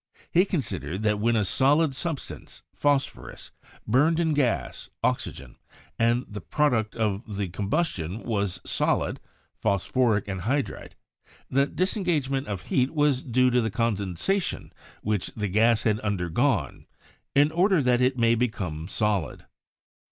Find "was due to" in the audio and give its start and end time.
12.95-13.61